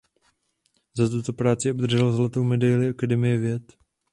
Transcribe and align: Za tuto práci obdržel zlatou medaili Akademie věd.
Za 0.97 1.09
tuto 1.09 1.33
práci 1.33 1.71
obdržel 1.71 2.11
zlatou 2.13 2.43
medaili 2.43 2.89
Akademie 2.89 3.37
věd. 3.37 3.73